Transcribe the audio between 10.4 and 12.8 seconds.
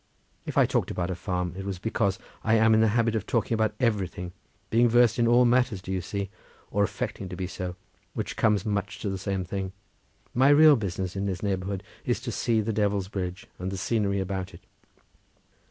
real business in this neighbourhood is to see the